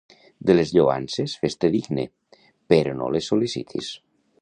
De 0.49 0.55
les 0.55 0.71
lloances 0.77 1.35
fes-te 1.43 1.71
digne, 1.77 2.07
però 2.75 2.97
no 3.03 3.15
les 3.17 3.33
sol·licitis. 3.33 3.97